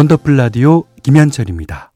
원더풀 0.00 0.34
라디오 0.34 0.84
김현철입니다. 1.02 1.92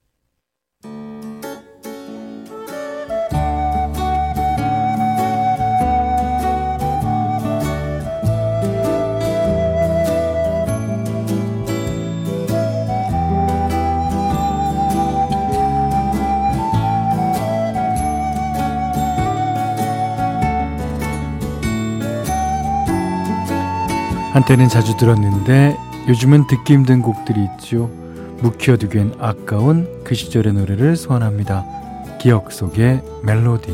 한때는 24.34 24.68
자주 24.68 24.94
들었는데 24.98 25.93
요즘은 26.06 26.46
듣기 26.46 26.74
힘든 26.74 27.00
곡들이 27.00 27.48
있죠. 27.52 27.90
묵혀두기엔 28.42 29.14
아까운 29.18 30.02
그 30.04 30.14
시절의 30.14 30.52
노래를 30.52 30.96
소환합니다. 30.96 31.64
기억 32.20 32.52
속의 32.52 33.02
멜로디. 33.22 33.72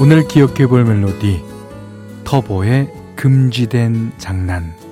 오늘 0.00 0.28
기억해 0.28 0.66
볼 0.66 0.84
멜로디 0.84 1.42
터보의 2.24 2.92
금지된 3.16 4.12
장난 4.18 4.83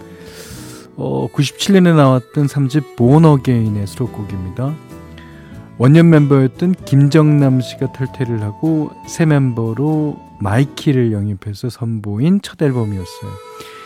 어, 0.97 1.29
97년에 1.33 1.95
나왔던 1.97 2.47
3집 2.47 2.97
Born 2.97 3.25
Again의 3.25 3.87
수록곡입니다. 3.87 4.75
원년 5.79 6.11
멤버였던 6.11 6.75
김정남 6.85 7.61
씨가 7.61 7.93
탈퇴를 7.93 8.43
하고 8.43 8.91
새 9.09 9.25
멤버로 9.27 10.21
마이키를 10.41 11.13
영입해서 11.13 11.71
선보인 11.71 12.41
첫 12.43 12.61
앨범이었어요. 12.61 13.31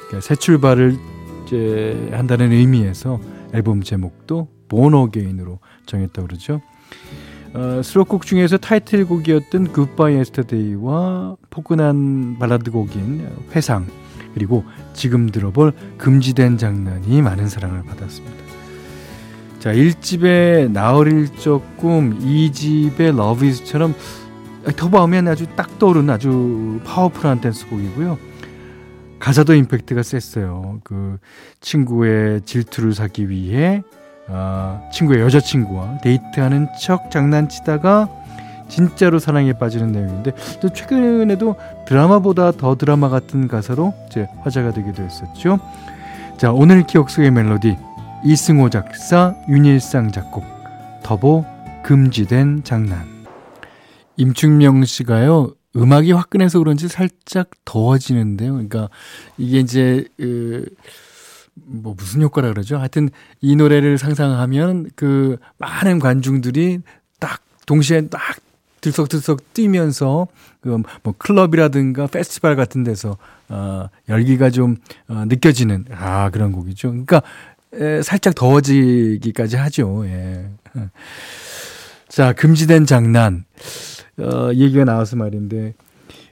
그러니까 0.07 0.21
새 0.21 0.35
출발을 0.35 0.97
이제 1.47 2.09
한다는 2.13 2.53
의미에서 2.53 3.21
앨범 3.55 3.83
제목도 3.83 4.49
Born 4.69 4.95
Again으로 4.95 5.61
정했다고 5.87 6.27
그러죠. 6.27 6.61
어, 7.55 7.81
수록곡 7.83 8.27
중에서 8.27 8.59
타이틀곡이었던 8.59 9.73
굿바이 9.73 10.17
에스터데이와 10.17 11.37
포근한 11.49 12.37
발라드 12.39 12.71
곡인 12.71 13.27
회상 13.55 13.87
그리고 14.37 14.67
지금 14.93 15.31
들어볼 15.31 15.73
금지된 15.97 16.59
장난이 16.59 17.23
많은 17.23 17.49
사랑을 17.49 17.83
받았습니다. 17.85 18.37
자, 19.61 19.73
1집의 19.73 20.71
나 20.73 20.91
어릴 20.91 21.35
적 21.39 21.63
꿈, 21.79 22.19
2집의 22.21 23.17
Love 23.17 23.47
Is처럼 23.47 23.95
터보하면 24.77 25.29
아주 25.29 25.47
딱 25.57 25.79
떠오르는 25.79 26.11
아주 26.11 26.81
파워풀한 26.85 27.41
댄스곡이고요. 27.41 28.19
가사도 29.21 29.55
임팩트가 29.55 30.03
셌어요. 30.03 30.81
그 30.85 31.17
친구의 31.63 32.43
질투를 32.43 32.93
사기 32.93 33.31
위해 33.31 33.83
아, 34.29 34.83
친구의 34.93 35.21
여자친구와 35.23 36.01
데이트하는 36.03 36.69
척 36.79 37.11
장난치다가 37.11 38.11
진짜로 38.69 39.19
사랑에 39.19 39.53
빠지는 39.53 39.93
내용인데 39.93 40.33
또 40.61 40.69
최근에도 40.73 41.57
드라마보다 41.87 42.53
더 42.53 42.77
드라마 42.77 43.09
같은 43.09 43.49
가사로 43.49 43.95
이제 44.07 44.29
화제가 44.43 44.73
되기도 44.73 45.03
했었죠. 45.03 45.59
자 46.37 46.53
오늘 46.53 46.87
기억 46.87 47.11
속의 47.11 47.31
멜로디 47.31 47.77
이승호 48.25 48.71
작사 48.71 49.35
윤일상 49.49 50.13
작곡 50.13 50.45
더보 51.03 51.45
금지된 51.83 52.65
장난 52.65 53.07
임충명 54.17 54.85
씨가요 54.85 55.53
음악이 55.77 56.13
화끈해서 56.13 56.59
그런지 56.59 56.89
살짝 56.89 57.51
더워지는데요. 57.65 58.53
그러니까 58.53 58.89
이게 59.37 59.59
이제 59.61 60.07
그, 60.17 60.67
뭐 61.55 61.95
무슨 61.97 62.23
효과라 62.23 62.49
그러죠? 62.49 62.79
하여튼 62.79 63.11
이 63.41 63.57
노래를 63.57 63.99
상상하면 63.99 64.91
그 64.97 65.37
많은 65.59 65.99
관중들이 65.99 66.81
딱 67.21 67.43
동시에 67.67 68.09
딱 68.09 68.21
들썩들썩 68.91 69.53
뛰면서 69.53 70.29
그 70.61 70.79
뭐 71.03 71.15
클럽이라든가 71.19 72.07
페스티벌 72.07 72.57
같은 72.57 72.85
데서 72.85 73.17
어 73.49 73.89
열기가 74.09 74.51
좀 74.51 74.77
어, 75.09 75.25
느껴지는 75.27 75.87
아 75.93 76.31
그런 76.31 76.53
곡이죠. 76.53 76.89
그러니까 76.91 77.23
에, 77.75 78.03
살짝 78.03 78.35
더워지기까지 78.35 79.57
하죠. 79.57 80.05
예. 80.07 80.47
자 82.09 82.33
금지된 82.33 82.87
장난 82.87 83.45
어 84.19 84.51
얘기가 84.53 84.85
나와서 84.85 85.17
말인데 85.17 85.75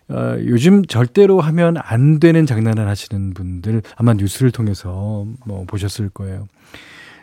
어, 0.08 0.36
요즘 0.40 0.84
절대로 0.84 1.40
하면 1.40 1.76
안 1.78 2.20
되는 2.20 2.44
장난을 2.46 2.86
하시는 2.88 3.34
분들 3.34 3.82
아마 3.96 4.12
뉴스를 4.14 4.50
통해서 4.50 5.26
뭐 5.46 5.64
보셨을 5.66 6.10
거예요. 6.10 6.46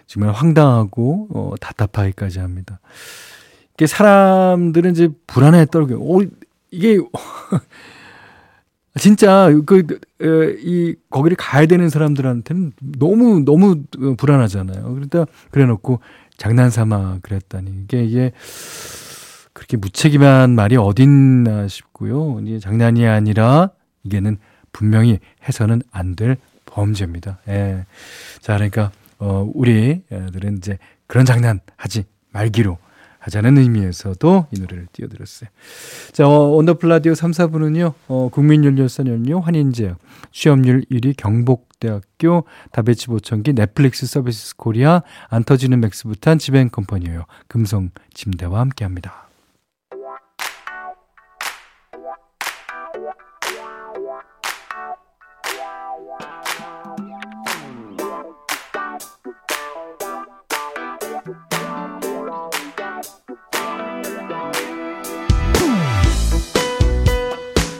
정말 0.08 0.34
황당하고 0.34 1.28
어, 1.34 1.54
답답하기까지 1.62 2.40
합니다. 2.40 2.80
이게 3.76 3.88
사람들은 3.88 4.92
이제 4.92 5.10
불안해 5.28 5.68
떨고, 5.72 5.96
오, 5.96 6.22
이게, 6.72 7.00
진짜, 9.00 9.50
그, 9.66 10.00
이, 10.64 10.96
거기를 11.10 11.38
가야 11.38 11.66
되는 11.66 11.90
사람들한테는 11.90 12.74
너무, 13.00 13.44
너무 13.46 13.84
불안하잖아요. 14.18 14.94
그러다, 14.94 15.26
그래 15.50 15.66
놓고 15.66 16.00
장난삼아 16.38 17.20
그랬다니. 17.22 17.72
이게, 17.84 18.04
이게, 18.04 18.32
그렇게 19.54 19.78
무책임한 19.78 20.52
말이 20.56 20.76
어딨나 20.78 21.68
싶고요. 21.68 22.40
이게 22.42 22.60
장난이 22.60 23.06
아니라, 23.08 23.70
이게는 24.04 24.38
분명히 24.74 25.20
해서는 25.48 25.82
안 25.92 26.16
될 26.16 26.38
범죄입니다. 26.66 27.40
예. 27.50 27.86
자, 28.42 28.56
그러니까, 28.56 28.92
어, 29.20 29.50
우리들은 29.54 30.58
이제 30.58 30.78
그런 31.08 31.26
장난 31.26 31.60
하지 31.78 32.04
말기로 32.32 32.78
하자는 33.22 33.58
의미에서도 33.58 34.48
이 34.52 34.60
노래를 34.60 34.88
띄워드렸어요. 34.92 35.50
자, 36.12 36.28
어, 36.28 36.32
원더풀 36.56 36.90
라디오 36.90 37.14
3, 37.14 37.32
4부는요, 37.32 37.94
어, 38.08 38.30
국민연료선 38.32 39.08
연료, 39.08 39.40
환인제약, 39.40 39.98
취업률 40.32 40.84
1위 40.92 41.16
경복대학교, 41.16 42.46
다비치 42.72 43.08
보청기, 43.08 43.54
넷플릭스 43.54 44.08
서비스 44.08 44.56
코리아, 44.56 45.04
안 45.30 45.44
터지는 45.44 45.80
맥스부탄 45.82 46.40
지벤컴퍼니예요. 46.40 47.26
금성 47.48 47.92
침대와 48.14 48.60
함께 48.60 48.86
합니다. 48.86 49.31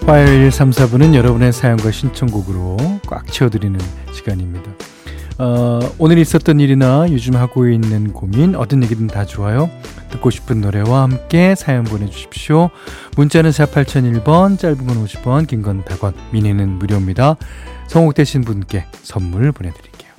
화요일 0.06 0.52
3, 0.52 0.72
4부는 0.72 1.16
여러분의 1.16 1.54
사연과 1.54 1.92
신청곡으로 1.92 2.78
꽉 3.08 3.26
채워드리는 3.32 3.80
시간입니다. 4.14 4.72
어, 5.38 5.80
오늘 5.98 6.18
있었던 6.18 6.60
일이나 6.60 7.06
요즘 7.10 7.36
하고 7.36 7.68
있는 7.68 8.12
고민, 8.12 8.56
어떤 8.56 8.84
얘기든 8.84 9.08
다 9.08 9.26
좋아요. 9.26 9.70
듣고 10.10 10.30
싶은 10.30 10.60
노래와 10.62 11.04
함께 11.04 11.56
사연 11.56 11.84
보내주십시오. 11.86 12.70
문자는 13.16 13.52
4 13.52 13.68
8001번, 13.68 14.60
짧은 14.60 14.86
건 14.86 15.04
50원, 15.06 15.48
긴 15.48 15.62
건 15.64 15.84
100원, 15.84 16.14
미니는 16.32 16.68
무료입니다. 16.78 17.38
성공되신 17.88 18.42
분께 18.42 18.86
선물 19.04 19.52
보내드릴게요. 19.52 20.12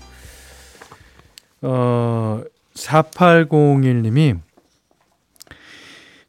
어, 1.63 2.43
4801님이 2.75 4.39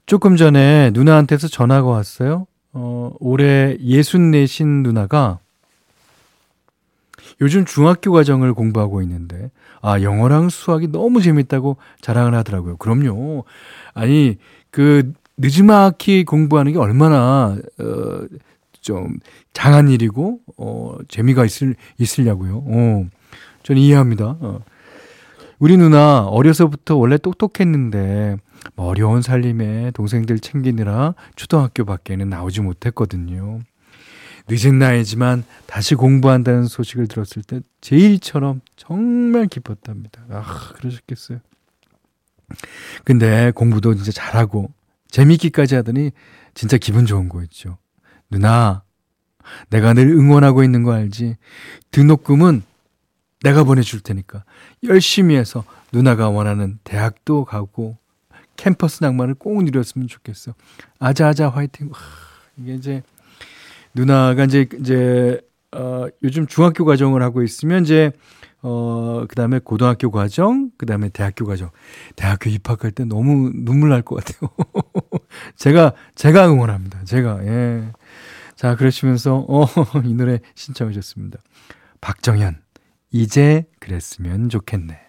조금 0.05 0.35
전에 0.35 0.91
누나한테서 0.94 1.47
전화가 1.47 1.88
왔어요. 1.88 2.45
어, 2.74 3.12
올해 3.20 3.78
예순 3.80 4.31
내신 4.31 4.84
누나가 4.84 5.40
요즘 7.42 7.66
중학교 7.66 8.12
과정을 8.12 8.54
공부하고 8.54 9.02
있는데, 9.02 9.50
아, 9.81 10.02
영어랑 10.02 10.50
수학이 10.50 10.88
너무 10.92 11.22
재밌다고 11.22 11.78
자랑을 12.02 12.36
하더라고요. 12.36 12.78
그럼요. 12.78 13.44
아니, 13.94 14.38
그, 14.72 15.14
늦지막히 15.38 16.24
공부하는 16.25 16.74
게 16.74 16.78
얼마나, 16.78 17.58
어, 17.80 18.28
좀, 18.81 19.18
장한 19.54 19.90
일이고, 19.90 20.40
어, 20.58 20.98
재미가 21.08 21.46
있을, 21.46 21.75
있으려고요. 21.98 22.64
어, 22.66 23.06
저는 23.64 23.81
이해합니다. 23.81 24.38
어. 24.40 24.60
우리 25.60 25.78
누나 25.78 26.25
어려서부터 26.25 26.96
원래 26.96 27.18
똑똑했는데, 27.18 28.38
뭐 28.75 28.88
어려운 28.88 29.21
살림에 29.21 29.92
동생들 29.92 30.39
챙기느라 30.39 31.15
초등학교 31.36 31.86
밖에는 31.86 32.30
나오지 32.30 32.62
못했거든요. 32.62 33.62
늦은 34.50 34.77
나이지만 34.80 35.44
다시 35.68 35.95
공부한다는 35.95 36.65
소식을 36.65 37.07
들었을 37.07 37.44
때 37.44 37.62
제일처럼 37.81 38.62
정말 38.75 39.48
기뻤답니다. 39.48 40.24
아, 40.30 40.74
그러셨겠어요. 40.75 41.39
근데 43.06 43.51
공부도 43.51 43.95
진짜 43.95 44.12
잘하고 44.12 44.71
재밌기까지 45.10 45.75
하더니 45.75 46.12
진짜 46.54 46.77
기분 46.77 47.06
좋은 47.06 47.30
거였죠. 47.30 47.77
누나, 48.30 48.83
내가 49.69 49.94
늘 49.94 50.07
응원하고 50.07 50.63
있는 50.63 50.83
거 50.83 50.94
알지? 50.94 51.38
등록금은 51.92 52.63
내가 53.44 53.63
보내줄 53.63 54.01
테니까 54.01 54.44
열심히 54.83 55.36
해서 55.36 55.63
누나가 55.92 56.30
원하는 56.30 56.80
대학도 56.83 57.45
가고 57.45 57.98
캠퍼스 58.57 59.03
낭만을 59.03 59.35
꼭 59.35 59.63
누렸으면 59.63 60.07
좋겠어. 60.07 60.53
아자아자 61.00 61.50
화이팅. 61.50 61.89
와, 61.91 62.00
이게 62.57 62.75
이제 62.75 63.03
누나가 63.94 64.44
이제 64.45 64.67
이제 64.79 65.41
어 65.75 66.05
요즘 66.23 66.45
중학교 66.47 66.85
과정을 66.85 67.21
하고 67.23 67.44
있으면 67.44 67.83
이제 67.83 68.11
어 68.61 69.25
그 69.27 69.35
다음에 69.35 69.59
고등학교 69.59 70.11
과정, 70.11 70.69
그 70.77 70.85
다음에 70.85 71.09
대학교 71.09 71.45
과정. 71.45 71.69
대학교 72.15 72.50
입학할 72.50 72.91
때 72.91 73.05
너무 73.05 73.51
눈물 73.53 73.89
날 73.89 74.01
것 74.03 74.23
같아요. 74.23 74.50
제가 75.57 75.94
제가 76.15 76.47
응원합니다. 76.50 77.03
제가 77.05 77.45
예. 77.45 77.83
자, 78.55 78.75
그러시면서 78.75 79.45
어 79.47 79.65
이 80.05 80.13
노래 80.13 80.39
신청하셨습니다. 80.55 81.39
박정현 82.01 82.57
이제 83.11 83.65
그랬으면 83.79 84.50
좋겠네. 84.50 85.00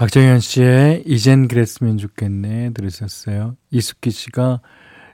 박정현 0.00 0.40
씨의 0.40 1.02
이젠 1.04 1.46
그랬으면 1.46 1.98
좋겠네 1.98 2.72
들으셨어요. 2.72 3.56
이숙기 3.70 4.10
씨가 4.10 4.62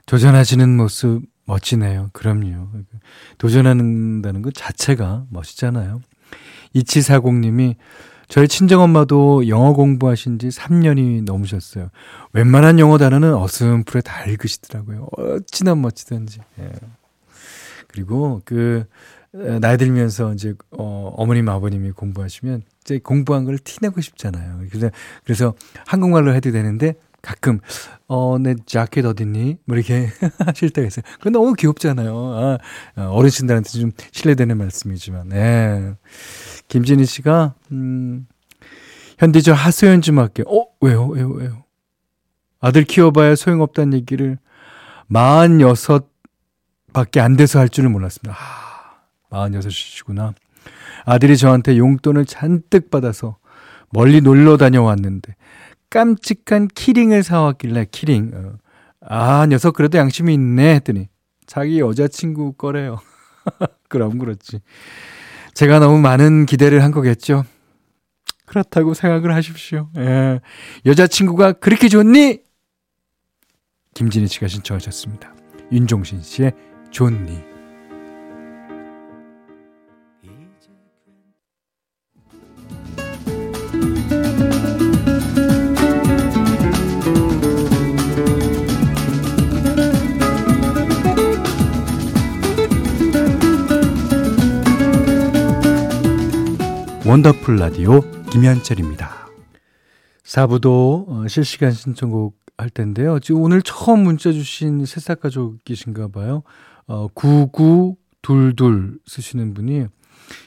도전하시는 0.05 0.77
모습 0.77 1.23
멋지네요. 1.43 2.11
그럼요. 2.13 2.69
도전한다는 3.37 4.41
것 4.41 4.53
자체가 4.53 5.25
멋있잖아요. 5.29 5.99
이치사공님이 6.71 7.75
저희 8.29 8.47
친정엄마도 8.47 9.49
영어 9.49 9.73
공부하신 9.73 10.39
지 10.39 10.47
3년이 10.47 11.25
넘으셨어요. 11.25 11.89
웬만한 12.31 12.79
영어 12.79 12.97
단어는 12.97 13.33
어슴풀에 13.33 13.99
다 13.99 14.23
읽으시더라고요. 14.23 15.09
어찌나 15.17 15.75
멋지던지. 15.75 16.39
예. 16.59 16.71
그리고 17.89 18.41
그 18.45 18.85
나이 19.31 19.77
들면서 19.77 20.33
이제 20.33 20.53
어, 20.71 21.13
어머님 21.15 21.49
아버님이 21.49 21.91
공부하시면 21.91 22.63
이제 22.81 22.99
공부한 22.99 23.45
걸 23.45 23.57
티내고 23.57 24.01
싶잖아요. 24.01 24.61
그래서 24.69 24.89
그래서 25.23 25.53
한국말로 25.85 26.33
해도 26.33 26.51
되는데 26.51 26.95
가끔 27.21 27.59
어내 28.07 28.55
자켓 28.65 29.05
어딨니? 29.05 29.57
뭐 29.65 29.75
이렇게 29.75 30.07
하실 30.45 30.69
때가 30.69 30.87
있어요. 30.87 31.03
그건 31.17 31.33
너무 31.33 31.53
귀엽잖아요. 31.53 32.15
아, 32.15 32.57
어르신들한테 33.09 33.69
좀 33.69 33.91
실례되는 34.11 34.57
말씀이지만. 34.57 35.29
네. 35.29 35.93
김진희 36.69 37.05
씨가 37.05 37.55
음 37.71 38.27
현디 39.19 39.43
저 39.43 39.53
하소연 39.53 40.01
좀 40.01 40.19
할게요. 40.19 40.45
어 40.47 40.65
왜요 40.79 41.07
왜요 41.07 41.29
왜요? 41.29 41.63
아들 42.59 42.85
키워봐야 42.85 43.35
소용없다는 43.35 43.97
얘기를 43.97 44.37
46밖에 45.11 47.19
안 47.19 47.35
돼서 47.35 47.59
할 47.59 47.69
줄은 47.69 47.91
몰랐습니다. 47.91 48.35
아, 48.39 48.66
46이시구나. 49.31 50.33
아들이 51.05 51.37
저한테 51.37 51.77
용돈을 51.77 52.25
잔뜩 52.25 52.89
받아서 52.89 53.37
멀리 53.89 54.21
놀러 54.21 54.57
다녀왔는데 54.57 55.35
깜찍한 55.89 56.67
키링을 56.69 57.23
사왔길래 57.23 57.87
키링. 57.91 58.31
어. 58.33 58.53
아 59.01 59.45
녀석 59.45 59.73
그래도 59.73 59.97
양심이 59.97 60.33
있네 60.33 60.75
했더니 60.75 61.07
자기 61.45 61.79
여자친구 61.79 62.53
거래요. 62.53 62.99
그럼 63.87 64.17
그렇지. 64.17 64.59
제가 65.53 65.79
너무 65.79 65.99
많은 65.99 66.45
기대를 66.45 66.83
한 66.83 66.91
거겠죠. 66.91 67.45
그렇다고 68.45 68.93
생각을 68.93 69.33
하십시오. 69.33 69.89
예. 69.97 70.39
여자친구가 70.85 71.53
그렇게 71.53 71.89
좋니? 71.89 72.39
김진희 73.93 74.27
씨가 74.27 74.47
신청하셨습니다. 74.47 75.33
윤종신 75.71 76.21
씨의 76.21 76.53
좋니. 76.91 77.56
원더풀 97.17 97.55
라디오 97.55 98.01
김현철입니다. 98.29 99.27
4부도 100.23 101.05
어, 101.07 101.27
실시간 101.27 101.71
신청곡 101.71 102.37
할 102.57 102.69
텐데요. 102.69 103.19
지금 103.19 103.41
오늘 103.41 103.63
처음 103.63 104.03
문자 104.03 104.31
주신 104.31 104.85
새싹 104.85 105.21
가족이신가 105.21 106.09
봐요. 106.09 106.43
어, 106.85 107.07
9922 107.15 108.99
쓰시는 109.07 109.55
분이 109.55 109.87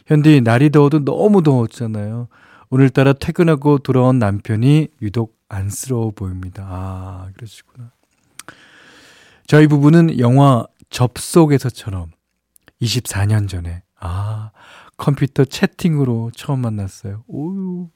현디 0.06 0.42
날이 0.42 0.70
더워도 0.70 1.04
너무 1.04 1.42
더웠잖아요. 1.42 2.28
오늘따라 2.68 3.14
퇴근하고 3.14 3.78
돌아온 3.78 4.20
남편이 4.20 4.88
유독 5.02 5.36
안쓰러워 5.48 6.12
보입니다. 6.12 6.64
아, 6.68 7.28
그러시구나. 7.34 7.90
저희 9.48 9.66
부부는 9.66 10.20
영화 10.20 10.66
접속에서처럼 10.88 12.12
24년 12.80 13.48
전에 13.48 13.82
아, 13.98 14.52
컴퓨터 15.00 15.46
채팅으로 15.46 16.30
처음 16.36 16.60
만났어요. 16.60 17.24
오유. 17.26 17.88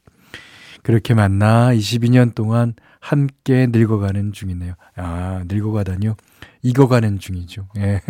그렇게 0.83 1.15
만나 1.15 1.73
22년 1.73 2.35
동안 2.35 2.75
함께 2.99 3.67
늙어가는 3.71 4.33
중이네요. 4.33 4.75
아, 4.97 5.45
늙어가다니요? 5.47 6.17
익어가는 6.63 7.19
중이죠. 7.19 7.69
예. 7.77 8.01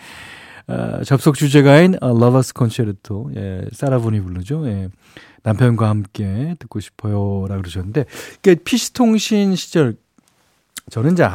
아, 0.66 1.02
접속 1.04 1.34
주제가인 1.34 1.96
Lovers 2.00 2.54
Concerto, 2.54 3.32
예, 3.36 3.66
사라 3.72 3.96
본이 3.96 4.20
부르죠. 4.22 4.66
예. 4.68 4.88
남편과 5.42 5.88
함께 5.88 6.56
듣고 6.58 6.80
싶어요. 6.80 7.46
라고 7.46 7.60
그러셨는데, 7.60 8.06
그 8.42 8.54
PC통신 8.56 9.54
시절, 9.56 9.96
저는 10.90 11.12
이제 11.12 11.28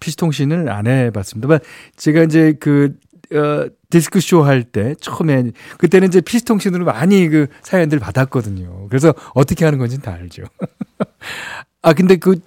PC통신을 0.00 0.70
안 0.70 0.86
해봤습니다만, 0.86 1.60
제가 1.96 2.22
이제 2.22 2.54
그 2.58 2.96
어, 3.34 3.66
디스크쇼 3.90 4.42
할 4.42 4.64
때 4.64 4.94
처음에 5.00 5.50
그때는 5.78 6.08
이제 6.08 6.20
피스통신으로 6.20 6.84
많이 6.84 7.28
그 7.28 7.46
사연들 7.62 7.98
받았거든요. 7.98 8.86
그래서 8.88 9.14
어떻게 9.34 9.64
하는 9.64 9.78
건지는 9.78 10.02
다 10.02 10.12
알죠. 10.12 10.44
아 11.82 11.92
근데 11.92 12.16
그 12.16 12.40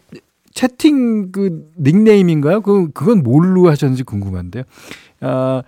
채팅 0.54 1.32
그 1.32 1.70
닉네임인가요? 1.80 2.62
그 2.62 2.90
그건 2.94 3.24
뭘로 3.24 3.70
하셨는지 3.70 4.04
궁금한데요. 4.04 4.64
아 5.22 5.64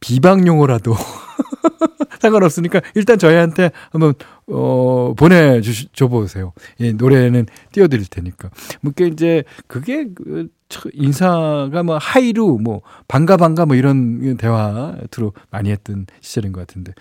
비방 0.00 0.46
용어라도 0.46 0.94
상관없으니까 2.20 2.80
일단 2.94 3.18
저희한테 3.18 3.70
한번 3.90 4.14
어 4.46 5.14
보내 5.16 5.60
주줘 5.60 6.08
보세요. 6.08 6.52
예, 6.80 6.92
노래는 6.92 7.46
띄워 7.72 7.88
드릴 7.88 8.06
테니까. 8.06 8.50
뭐 8.82 8.97
그 8.97 9.08
이제 9.08 9.44
그게 9.66 10.08
그 10.14 10.48
인사가 10.92 11.82
뭐 11.82 11.98
하이루 11.98 12.58
뭐 12.60 12.82
반가 13.08 13.36
반가 13.36 13.66
뭐 13.66 13.76
이런 13.76 14.36
대화 14.36 14.96
주로 15.10 15.32
많이 15.50 15.70
했던 15.70 16.06
시절인 16.20 16.52
것 16.52 16.60
같은데 16.60 16.92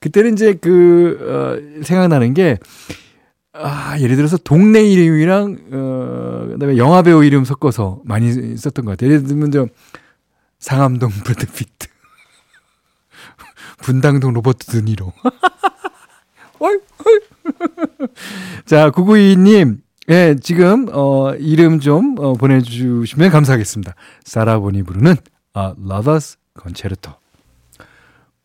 그때는 0.00 0.32
이제 0.32 0.54
그 0.54 1.18
어, 1.20 1.82
생각나는 1.84 2.32
게 2.34 2.58
아, 3.54 3.98
예를 4.00 4.16
들어서 4.16 4.38
동네 4.38 4.82
이름이랑 4.84 5.58
어 5.72 6.32
그 6.52 6.58
다음에 6.58 6.76
영화 6.76 7.02
배우 7.02 7.24
이름 7.24 7.44
섞어서 7.44 8.00
많이 8.04 8.56
썼던 8.56 8.84
것 8.84 8.92
같아요. 8.92 9.10
예를 9.10 9.24
들면 9.24 9.50
저 9.50 9.66
상암동 10.58 11.10
브래드 11.24 11.46
피트 11.46 11.88
분당동 13.82 14.32
로버트 14.32 14.66
드니로 14.66 15.12
자, 18.66 18.90
992님, 18.90 19.80
예, 20.08 20.36
지금, 20.40 20.86
어, 20.92 21.34
이름 21.34 21.80
좀, 21.80 22.16
어, 22.18 22.34
보내주시면 22.34 23.30
감사하겠습니다. 23.30 23.94
사라 24.24 24.53
본이 24.53 24.82
부르는, 24.82 25.16
아, 25.54 25.74
Lovers 25.78 26.38
Concerto. 26.60 27.12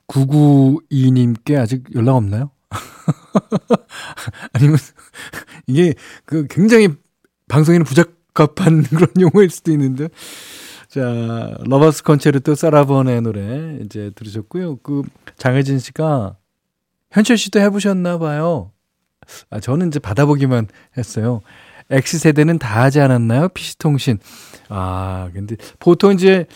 992님께 0.07 1.57
아직 1.57 1.83
연락 1.95 2.15
없나요? 2.15 2.51
아니면, 4.53 4.77
이게, 5.67 5.93
그, 6.25 6.47
굉장히 6.49 6.89
방송에는 7.49 7.85
부적합한 7.85 8.83
그런 8.83 9.09
용어일 9.19 9.49
수도 9.49 9.71
있는데. 9.71 10.09
자, 10.97 11.55
Lovers 11.59 12.01
Concerto 12.01 12.55
사라 12.55 12.85
본의 12.85 13.21
노래 13.21 13.77
이제 13.83 14.09
들으셨고요. 14.15 14.77
그 14.77 15.03
장혜진 15.37 15.77
씨가 15.77 16.37
현철 17.11 17.37
씨도 17.37 17.59
해보셨나 17.59 18.17
봐요. 18.17 18.71
아, 19.51 19.59
저는 19.59 19.89
이제 19.89 19.99
받아보기만 19.99 20.67
했어요. 20.97 21.41
X세대는 21.91 22.57
다 22.57 22.81
하지 22.81 22.99
않았나요? 22.99 23.49
PC통신. 23.49 24.17
아, 24.69 25.29
근데 25.35 25.55
보통 25.77 26.13
이제, 26.13 26.47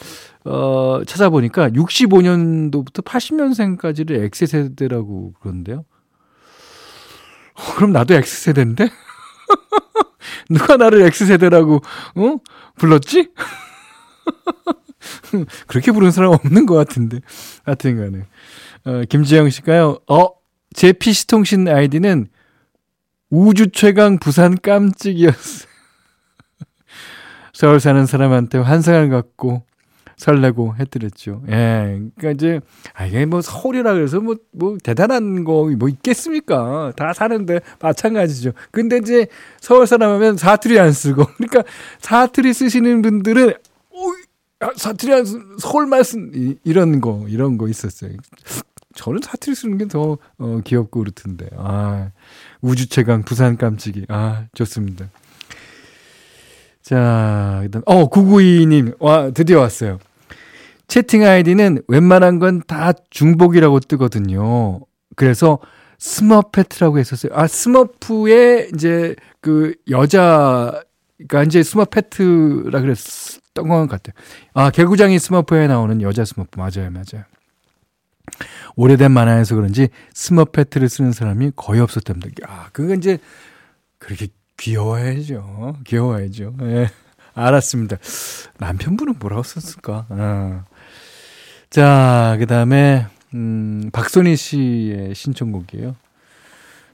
어, 0.44 1.02
찾아보니까 1.06 1.70
65년도부터 1.70 3.04
80년생까지를 3.06 4.24
X세대라고 4.42 5.34
그러는데요. 5.40 5.86
어, 7.54 7.76
그럼 7.76 7.92
나도 7.92 8.16
X세대인데? 8.16 8.90
누가 10.50 10.78
나를 10.78 11.04
X세대라고, 11.04 11.76
어? 12.16 12.38
불렀지? 12.78 13.30
그렇게 15.68 15.92
부르는 15.92 16.12
사람 16.12 16.32
없는 16.32 16.66
것 16.66 16.76
같은데. 16.76 17.20
하여튼 17.64 17.98
간에. 17.98 18.26
어, 18.86 19.04
김지영 19.08 19.50
씨가요, 19.50 20.00
어, 20.10 20.30
제 20.74 20.94
PC통신 20.94 21.68
아이디는 21.68 22.28
우주 23.30 23.70
최강 23.72 24.18
부산 24.18 24.58
깜찍이었어요. 24.62 25.70
서울 27.54 27.80
사는 27.80 28.06
사람한테 28.06 28.58
환상을 28.58 29.10
갖고 29.10 29.64
설레고 30.18 30.76
해드렸죠. 30.80 31.42
예. 31.50 32.00
그니까 32.16 32.32
이제, 32.32 32.60
아, 32.94 33.06
이게 33.08 33.26
뭐 33.26 33.42
서울이라 33.42 33.94
그래서 33.94 34.20
뭐, 34.20 34.36
뭐 34.52 34.78
대단한 34.84 35.44
거 35.44 35.66
뭐 35.78 35.90
있겠습니까? 35.90 36.94
다 36.96 37.12
사는데 37.14 37.60
마찬가지죠. 37.80 38.52
근데 38.72 38.98
이제 38.98 39.26
서울 39.60 39.88
사람 39.88 40.12
하면 40.12 40.38
사투리 40.38 40.80
안 40.80 40.92
쓰고. 40.92 41.26
그러니까 41.38 41.64
사투리 42.00 42.54
쓰시는 42.54 43.02
분들은, 43.02 43.50
어, 43.50 43.54
사투리 44.76 45.14
안 45.14 45.26
쓰, 45.26 45.40
서울 45.60 45.88
말씀, 45.88 46.32
이, 46.36 46.56
이런 46.64 47.02
거, 47.02 47.26
이런 47.28 47.58
거 47.58 47.68
있었어요. 47.68 48.12
저는 48.96 49.22
사투리 49.24 49.56
쓰는 49.56 49.78
게 49.78 49.88
더, 49.88 50.18
어, 50.38 50.62
귀엽고 50.64 51.00
그렇던데. 51.00 51.48
아, 51.58 52.12
우주 52.62 52.88
최강 52.90 53.24
부산 53.24 53.58
깜찍이. 53.58 54.06
아, 54.10 54.46
좋습니다. 54.54 55.10
자, 56.82 57.62
일단, 57.64 57.82
어, 57.86 58.10
992님, 58.10 58.96
와, 59.00 59.32
드디어 59.32 59.60
왔어요. 59.60 60.00
채팅 60.88 61.24
아이디는 61.24 61.84
웬만한 61.88 62.40
건 62.40 62.62
다 62.68 62.92
중복이라고 63.12 63.80
뜨거든요. 63.82 64.82
그래서 65.16 65.60
스머페트라고 66.00 67.00
했었어요. 67.00 67.32
아, 67.36 67.48
스머프의 67.48 68.72
이제 68.74 69.16
그 69.40 69.74
여자가 69.90 70.82
이제 71.46 71.64
스머페트라 71.64 72.82
그랬던 72.82 73.68
것 73.68 73.88
같아요. 73.90 74.14
아, 74.54 74.70
개구장이 74.70 75.20
스머프에 75.20 75.68
나오는 75.68 76.02
여자 76.02 76.24
스머프. 76.26 76.58
맞아요, 76.60 76.90
맞아요. 76.92 77.26
오래된 78.76 79.12
만화에서 79.12 79.56
그런지 79.56 79.90
스머페트를 80.14 80.88
쓰는 80.90 81.12
사람이 81.12 81.52
거의 81.56 81.82
없었답니다. 81.82 82.48
아, 82.48 82.70
그건 82.72 82.98
이제 82.98 83.18
그렇게 84.00 84.28
귀여워야죠. 84.58 85.78
귀여워야죠. 85.86 86.56
예. 86.64 86.90
알았습니다. 87.34 87.98
남편분은 88.60 89.16
뭐라고 89.20 89.44
썼을까? 89.44 90.06
아. 90.10 90.66
자, 91.70 92.36
그 92.40 92.46
다음에, 92.46 93.08
음, 93.34 93.90
박선희 93.94 94.36
씨의 94.36 95.16
신청곡이에요. 95.16 95.96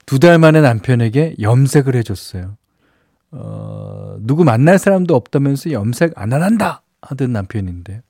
두 0.06 0.20
달 0.20 0.38
만에 0.40 0.62
남편에게 0.62 1.36
염색을 1.42 1.96
해줬어요. 1.98 2.56
어, 3.32 4.18
누구 4.20 4.44
만날 4.44 4.78
사람도 4.80 5.16
없다면서 5.16 5.72
염색 5.72 6.14
안 6.16 6.34
한다! 6.34 6.82
하던 7.02 7.32
남편인데. 7.34 8.02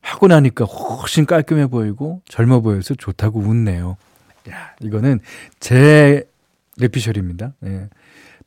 하고 0.00 0.28
나니까 0.28 0.64
훨씬 0.64 1.26
깔끔해 1.26 1.66
보이고 1.66 2.22
젊어 2.26 2.60
보여서 2.60 2.94
좋다고 2.94 3.40
웃네요. 3.40 3.96
야, 4.50 4.74
이거는 4.80 5.20
제 5.60 6.24
레피셜입니다. 6.78 7.52
예. 7.66 7.88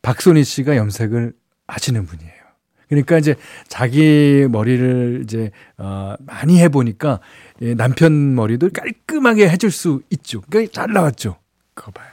박선희 0.01 0.43
씨가 0.43 0.75
염색을 0.75 1.33
하시는 1.67 2.05
분이에요. 2.05 2.33
그러니까 2.89 3.17
이제 3.17 3.35
자기 3.67 4.45
머리를 4.49 5.21
이제 5.23 5.51
어 5.77 6.15
많이 6.19 6.61
해 6.61 6.69
보니까 6.69 7.19
예, 7.61 7.73
남편 7.73 8.35
머리도 8.35 8.69
깔끔하게 8.73 9.49
해줄 9.49 9.71
수 9.71 10.01
있죠. 10.09 10.41
그러니까 10.49 10.71
잘 10.73 10.91
나왔죠. 10.91 11.37
그거 11.73 11.91
봐요. 11.91 12.12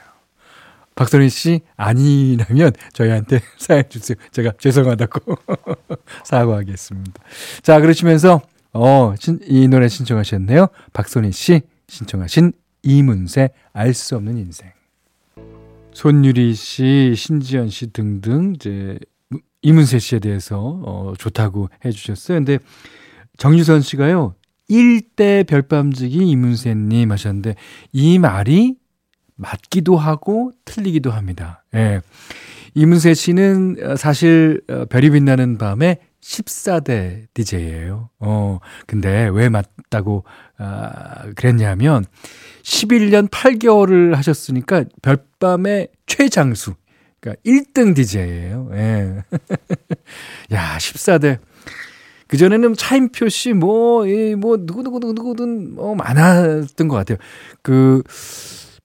박선희 1.00 1.30
씨 1.30 1.62
아니라면 1.78 2.72
저희한테 2.92 3.40
사연 3.56 3.84
주세요. 3.88 4.18
제가 4.32 4.52
죄송하다고 4.58 5.34
사과하겠습니다. 6.24 7.22
자 7.62 7.80
그러시면서 7.80 8.42
어, 8.74 9.14
이 9.46 9.66
노래 9.66 9.88
신청하셨네요. 9.88 10.66
박선희 10.92 11.32
씨 11.32 11.62
신청하신 11.88 12.52
이문세 12.82 13.48
알 13.72 13.94
수 13.94 14.14
없는 14.16 14.36
인생. 14.36 14.72
손유리 15.94 16.54
씨, 16.54 17.14
신지연 17.16 17.70
씨 17.70 17.94
등등 17.94 18.52
이제 18.54 18.98
이문세 19.62 20.00
씨에 20.00 20.18
대해서 20.18 20.82
어, 20.84 21.14
좋다고 21.16 21.70
해주셨어요. 21.82 22.36
근데 22.36 22.58
정유선 23.38 23.80
씨가요, 23.80 24.34
1대 24.68 25.46
별밤지기 25.46 26.28
이문세님 26.28 27.10
하셨는데, 27.10 27.54
이 27.92 28.18
말이 28.18 28.76
맞기도 29.40 29.96
하고 29.96 30.52
틀리기도 30.64 31.10
합니다. 31.10 31.64
예. 31.74 32.00
이문세 32.74 33.14
씨는 33.14 33.96
사실 33.96 34.60
어, 34.68 34.84
별이 34.84 35.10
빛나는 35.10 35.58
밤에 35.58 35.98
14대 36.20 37.26
DJ예요. 37.34 38.10
어, 38.20 38.58
근데 38.86 39.28
왜 39.32 39.48
맞다고 39.48 40.24
아, 40.58 41.30
그랬냐면 41.34 42.04
11년 42.62 43.28
8개월을 43.30 44.14
하셨으니까 44.14 44.84
별밤의 45.02 45.88
최장수. 46.06 46.74
그러니까 47.20 47.40
1등 47.44 47.94
DJ예요. 47.94 48.70
예. 48.74 49.22
야, 50.52 50.76
14대. 50.78 51.38
그전에는 52.28 52.76
차인표 52.76 53.28
씨, 53.28 53.52
뭐, 53.52 54.06
이, 54.06 54.36
뭐, 54.36 54.56
누구누구누구누구든, 54.60 55.74
뭐, 55.74 55.96
많았던 55.96 56.86
것 56.86 56.94
같아요. 56.94 57.18
그, 57.60 58.04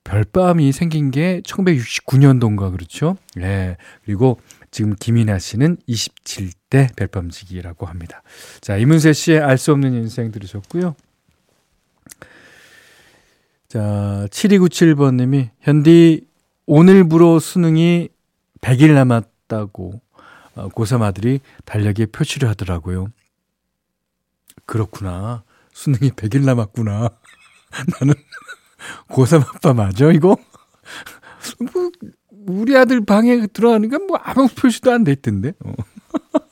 별밤이 0.06 0.72
생긴 0.72 1.12
게 1.12 1.42
1969년도인가, 1.42 2.72
그렇죠? 2.72 3.18
예. 3.40 3.76
그리고 4.06 4.40
지금 4.72 4.96
김이나 4.98 5.40
씨는 5.40 5.78
27대 5.90 6.96
별밤지기라고 6.96 7.86
합니다. 7.88 8.22
자, 8.62 8.78
이문세 8.78 9.12
씨의 9.14 9.40
알 9.42 9.58
수 9.58 9.72
없는 9.74 9.94
인생 9.94 10.32
들으셨고요. 10.32 10.96
자, 13.68 14.28
7297번 14.30 15.16
님이, 15.16 15.50
현디, 15.62 16.28
오늘부로 16.68 17.40
수능이 17.40 18.10
100일 18.62 18.94
남았다고 18.94 20.02
어, 20.56 20.70
고3 20.70 21.02
아들이 21.02 21.42
달력에 21.66 22.06
표시를 22.06 22.48
하더라고요. 22.50 23.08
그렇구나. 24.66 25.44
수능이 25.74 26.12
100일 26.12 26.46
남았구나. 26.46 27.10
나는 28.00 28.14
고3 29.10 29.56
아빠 29.56 29.74
맞아, 29.74 30.12
이거? 30.12 30.38
뭐, 31.60 31.92
우리 32.48 32.78
아들 32.78 33.04
방에 33.06 33.48
들어가니까 33.48 34.00
뭐 34.00 34.18
아무 34.18 34.48
표시도 34.48 34.92
안돼 34.92 35.12
있던데. 35.14 35.54
어. 35.64 35.74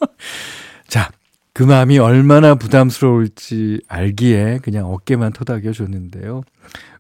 자, 0.87 1.09
그 1.53 1.63
마음이 1.63 1.99
얼마나 1.99 2.55
부담스러울지 2.55 3.81
알기에 3.87 4.59
그냥 4.63 4.91
어깨만 4.91 5.33
토닥여 5.33 5.71
줬는데요. 5.71 6.41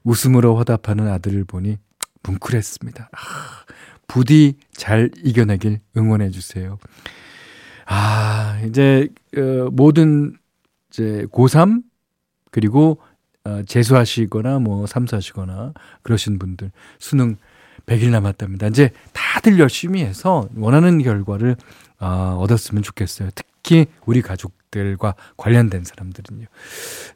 웃음으로 0.03 0.55
화답하는 0.55 1.07
아들을 1.07 1.43
보니 1.45 1.77
뭉클했습니다. 2.23 3.09
아, 3.11 3.17
부디 4.07 4.57
잘 4.73 5.09
이겨내길 5.23 5.79
응원해 5.97 6.29
주세요. 6.29 6.77
아, 7.85 8.61
이제 8.67 9.09
어, 9.35 9.69
모든 9.71 10.37
이제 10.89 11.25
고3 11.31 11.81
그리고 12.51 12.99
어, 13.01 13.12
재수하시거나 13.65 14.59
뭐 14.59 14.87
삼수하시거나 14.87 15.73
그러신 16.01 16.39
분들 16.39 16.71
수능 16.97 17.35
100일 17.85 18.09
남았답니다. 18.11 18.67
이제 18.67 18.91
다들 19.11 19.59
열심히 19.59 20.01
해서 20.01 20.47
원하는 20.55 21.01
결과를 21.01 21.57
어, 21.99 22.37
얻었으면 22.39 22.83
좋겠어요. 22.83 23.29
특히 23.35 23.87
우리 24.05 24.21
가족들과 24.21 25.15
관련된 25.35 25.83
사람들은요. 25.83 26.45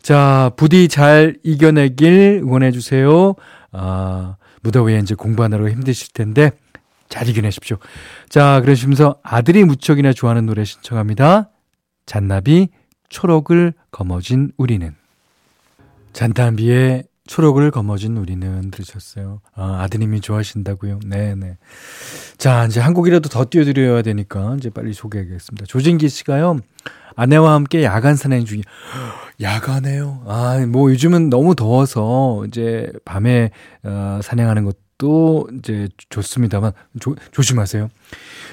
자, 0.01 0.51
부디 0.57 0.89
잘 0.89 1.37
이겨내길 1.43 2.41
응원해 2.43 2.71
주세요. 2.71 3.35
아, 3.71 4.35
무더위에 4.61 4.99
이제 4.99 5.15
공부하느라고 5.15 5.69
힘드실 5.69 6.11
텐데 6.11 6.51
잘 7.07 7.29
이겨내십시오. 7.29 7.77
자, 8.27 8.59
그러시면서 8.61 9.19
아들이 9.23 9.63
무척이나 9.63 10.11
좋아하는 10.11 10.45
노래 10.45 10.65
신청합니다. 10.65 11.51
잔나비 12.05 12.67
초록을 13.07 13.73
거머쥔 13.91 14.51
우리는 14.57 14.96
잔나비의 16.17 17.03
초록을 17.27 17.69
거머쥔 17.69 18.17
우리는 18.17 18.71
들으셨어요. 18.71 19.39
아, 19.53 19.83
아드님이 19.83 20.19
좋아하신다고요? 20.21 21.01
네네. 21.05 21.57
자, 22.39 22.65
이제 22.65 22.79
한 22.79 22.95
곡이라도 22.95 23.29
더 23.29 23.45
띄워드려야 23.47 24.01
되니까 24.01 24.55
이제 24.57 24.71
빨리 24.71 24.93
소개하겠습니다. 24.93 25.67
조진기 25.67 26.09
씨가요. 26.09 26.57
아내와 27.15 27.53
함께 27.53 27.83
야간 27.83 28.15
산행 28.15 28.45
중이 28.45 28.63
야간에요. 29.41 30.23
아, 30.25 30.65
뭐 30.67 30.89
요즘은 30.89 31.29
너무 31.29 31.53
더워서 31.53 32.43
이제 32.47 32.91
밤에 33.05 33.51
어, 33.83 34.19
산행하는 34.23 34.65
것도 34.65 35.47
이제 35.59 35.87
좋습니다만 36.09 36.71
조, 36.99 37.15
조심하세요. 37.31 37.89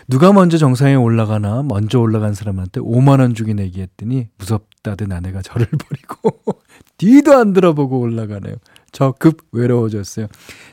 누가 0.07 0.35
먼저 0.35 0.59
정상에 0.59 0.97
올라가나 0.97 1.63
먼저 1.63 1.99
올라간 1.99 2.35
사람한테 2.35 2.83
5만 2.83 3.21
원 3.21 3.35
주기 3.35 3.55
내기 3.55 3.81
했더니 3.81 4.29
무섭다던 4.37 5.13
아내가 5.13 5.41
저를 5.41 5.67
버리고 5.89 6.54
뒤도 6.99 7.37
안 7.37 7.53
들어보고 7.53 7.99
올라가네요. 7.99 8.57
저 8.93 9.13
급 9.19 9.39
외로워졌어요. 9.51 10.29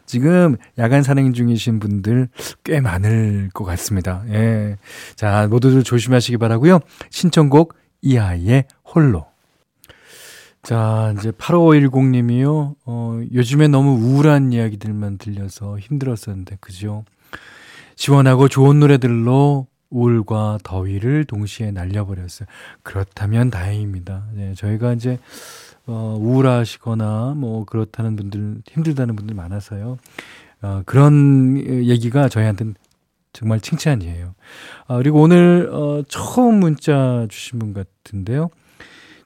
지금 0.06 0.56
야간 0.78 1.02
산행 1.02 1.34
중이신 1.34 1.80
분들 1.80 2.30
꽤 2.64 2.80
많을 2.80 3.50
것 3.54 3.64
같습니다. 3.66 4.24
예. 4.30 4.78
자, 5.16 5.48
모두들 5.50 5.84
조심하시기 5.84 6.38
바라고요. 6.38 6.80
신청곡 7.10 7.74
이하이의 8.04 8.66
홀로. 8.86 9.26
자, 10.62 11.16
이제 11.18 11.32
8510님이요. 11.32 12.76
어, 12.86 13.22
요즘에 13.34 13.68
너무 13.68 13.94
우울한 13.94 14.54
이야기들만 14.54 15.18
들려서 15.18 15.80
힘들었었는데, 15.80 16.58
그죠? 16.60 17.04
시원하고 17.96 18.48
좋은 18.48 18.80
노래들로 18.80 19.66
우울과 19.90 20.60
더위를 20.64 21.26
동시에 21.26 21.72
날려버렸어요. 21.72 22.48
그렇다면 22.84 23.50
다행입니다. 23.50 24.26
네, 24.34 24.54
저희가 24.54 24.94
이제, 24.94 25.18
어, 25.88 26.18
우울하시거나 26.20 27.34
뭐 27.38 27.66
그렇다는 27.66 28.16
분들, 28.16 28.62
힘들다는 28.70 29.16
분들 29.16 29.36
많아서요. 29.36 29.98
어, 30.62 30.82
그런 30.86 31.58
얘기가 31.58 32.30
저희한테는 32.30 32.76
정말 33.34 33.60
칭찬이에요. 33.60 34.36
아, 34.88 34.98
그리고 34.98 35.22
오늘, 35.22 35.70
어, 35.72 36.04
처음 36.08 36.60
문자 36.60 37.26
주신 37.30 37.60
분 37.60 37.74
같은데요. 37.74 38.50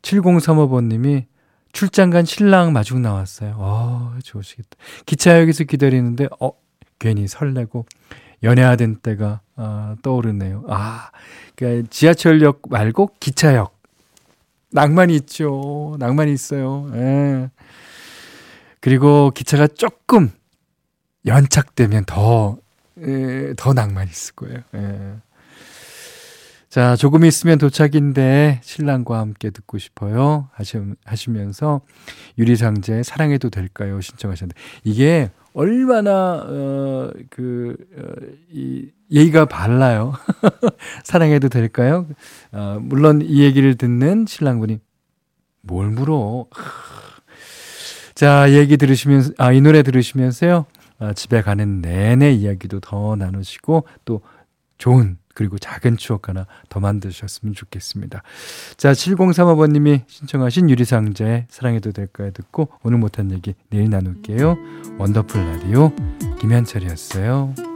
7035번님이 0.01 1.25
출장 1.73 2.09
간 2.11 2.23
신랑 2.23 2.71
마중 2.71 3.01
나왔어요. 3.01 3.55
어, 3.57 4.13
좋으시겠다. 4.23 4.77
기차역에서 5.05 5.63
기다리는데, 5.65 6.27
어, 6.39 6.51
괜히 6.99 7.27
설레고, 7.27 7.85
연애하던 8.43 8.97
때가, 8.97 9.41
아, 9.55 9.95
떠오르네요. 10.03 10.65
아, 10.69 11.09
그니까 11.55 11.87
지하철역 11.89 12.61
말고 12.69 13.09
기차역. 13.19 13.74
낭만이 14.75 15.15
있죠. 15.15 15.95
낭만이 15.99 16.33
있어요. 16.33 16.89
예. 16.93 17.49
그리고 18.81 19.31
기차가 19.31 19.67
조금 19.67 20.29
연착되면 21.25 22.03
더, 22.05 22.57
에, 23.01 23.53
더 23.55 23.73
낭만이 23.73 24.09
있을 24.11 24.35
거예요. 24.35 24.59
예. 24.75 25.15
자, 26.69 26.97
조금 26.97 27.23
있으면 27.23 27.57
도착인데 27.57 28.59
신랑과 28.61 29.19
함께 29.19 29.49
듣고 29.49 29.77
싶어요. 29.77 30.49
하시, 30.51 30.77
하시 31.05 31.29
면서 31.29 31.79
유리상제 32.37 33.03
사랑해도 33.03 33.49
될까요? 33.49 34.01
신청하셨는데 34.01 34.59
이게 34.83 35.31
얼마나 35.53 36.43
어 36.45 37.11
그 37.29 37.77
어, 37.97 38.03
이 38.51 38.89
예의가 39.09 39.45
발라요. 39.45 40.13
사랑해도 41.03 41.49
될까요? 41.49 42.07
어, 42.51 42.77
물론 42.81 43.21
이 43.23 43.43
얘기를 43.43 43.75
듣는 43.75 44.25
신랑분이 44.27 44.79
뭘 45.61 45.89
물어? 45.89 46.47
자, 48.13 48.51
얘기 48.51 48.77
들으시면서 48.77 49.33
아, 49.37 49.51
이 49.51 49.61
노래 49.61 49.83
들으시면서요. 49.83 50.65
아, 50.99 51.13
집에 51.13 51.41
가는 51.41 51.81
내내 51.81 52.31
이야기도 52.31 52.79
더 52.79 53.15
나누시고 53.15 53.85
또 54.05 54.21
좋은 54.77 55.17
그리고 55.35 55.57
작은 55.57 55.97
추억 55.97 56.29
하나 56.29 56.47
더 56.69 56.79
만드셨으면 56.79 57.53
좋겠습니다. 57.53 58.23
자, 58.77 58.93
7035번님이 58.93 60.03
신청하신 60.07 60.69
유리상자의 60.69 61.47
사랑해도 61.49 61.91
될까요? 61.91 62.31
듣고 62.31 62.69
오늘 62.83 62.97
못한 62.97 63.31
얘기 63.31 63.53
내일 63.69 63.89
나눌게요. 63.89 64.55
원더풀 64.97 65.45
라디오 65.45 65.91
김현철이었어요. 66.39 67.74